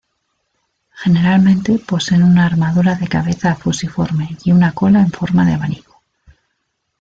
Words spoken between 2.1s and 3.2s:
una armadura de